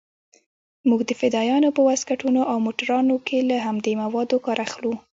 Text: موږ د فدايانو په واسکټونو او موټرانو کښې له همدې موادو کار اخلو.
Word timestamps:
موږ 0.87 1.01
د 1.05 1.11
فدايانو 1.19 1.69
په 1.75 1.81
واسکټونو 1.87 2.41
او 2.51 2.57
موټرانو 2.65 3.13
کښې 3.27 3.39
له 3.49 3.57
همدې 3.67 3.93
موادو 4.03 4.37
کار 4.45 4.57
اخلو. 4.67 4.93